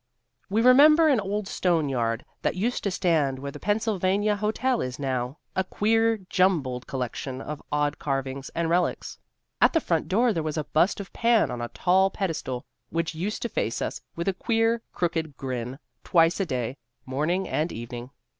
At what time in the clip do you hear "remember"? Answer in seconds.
0.63-1.07